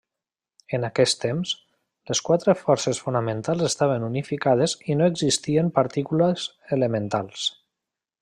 [0.77, 1.51] En aquest temps,
[2.11, 6.47] les quatre forces fonamentals estaven unificades i no existien partícules
[6.79, 7.47] elementals.